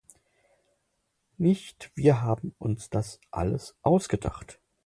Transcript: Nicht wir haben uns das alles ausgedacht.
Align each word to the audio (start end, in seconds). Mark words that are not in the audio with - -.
Nicht 1.37 1.91
wir 1.93 2.21
haben 2.23 2.55
uns 2.57 2.89
das 2.89 3.21
alles 3.29 3.77
ausgedacht. 3.83 4.59